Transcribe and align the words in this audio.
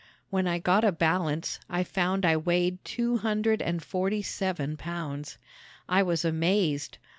When 0.31 0.47
I 0.47 0.57
got 0.57 0.83
a 0.83 0.91
balance 0.91 1.59
I 1.69 1.83
found 1.83 2.25
I 2.25 2.35
weighed 2.35 2.83
two 2.83 3.17
hundred 3.17 3.61
and 3.61 3.83
forty 3.83 4.23
seven 4.23 4.75
pounds. 4.75 5.37
I 5.87 6.01
was 6.01 6.25
amazed! 6.25 6.97